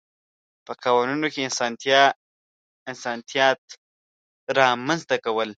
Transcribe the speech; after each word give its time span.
په 0.65 0.73
قوانینو 0.83 1.27
کې 1.33 1.41
اسانتیات 2.93 3.61
رامنځته 4.57 5.15
کول. 5.23 5.49